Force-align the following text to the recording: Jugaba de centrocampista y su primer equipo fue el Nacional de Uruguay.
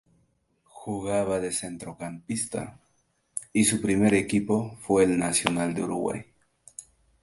Jugaba 0.63 1.39
de 1.39 1.51
centrocampista 1.51 2.79
y 3.53 3.65
su 3.65 3.79
primer 3.83 4.15
equipo 4.15 4.75
fue 4.79 5.03
el 5.03 5.19
Nacional 5.19 5.75
de 5.75 5.83
Uruguay. 5.83 6.25